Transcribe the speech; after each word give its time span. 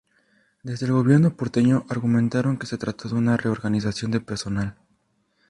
Desde 0.63 0.87
el 0.87 0.93
gobierno 0.93 1.37
porteño 1.37 1.85
argumentaron 1.87 2.57
que 2.57 2.65
se 2.65 2.79
trató 2.79 3.07
de 3.07 3.13
una 3.13 3.37
"reorganización 3.37 4.09
de 4.09 4.19
personal". 4.19 4.75